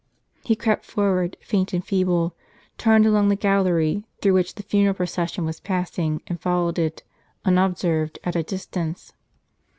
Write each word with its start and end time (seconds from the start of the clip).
He 0.43 0.55
crept 0.55 0.83
forward, 0.83 1.37
faint 1.41 1.73
and 1.73 1.85
feeble, 1.85 2.35
turned 2.79 3.05
along 3.05 3.29
the 3.29 3.35
gallery 3.35 4.03
through 4.19 4.33
which 4.33 4.55
the 4.55 4.63
funeral 4.63 4.95
procession 4.95 5.45
was 5.45 5.59
passing, 5.59 6.23
and 6.25 6.41
followed 6.41 6.79
it, 6.79 7.03
unobserved, 7.45 8.17
at 8.23 8.35
a 8.35 8.41
dis 8.41 8.65
tance. 8.65 9.13